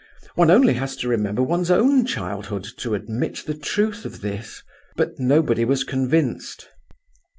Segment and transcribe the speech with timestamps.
[0.33, 4.63] One has only to remember one's own childhood to admit the truth of this.
[4.95, 6.67] But nobody was convinced...